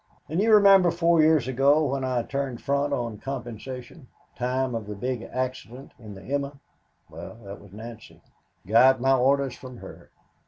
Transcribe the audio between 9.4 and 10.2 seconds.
from her.